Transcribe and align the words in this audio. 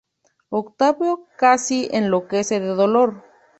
Octavio 0.49 1.27
casi 1.37 1.87
enloquece 1.91 2.59
de 2.59 2.69
dolor. 2.69 3.23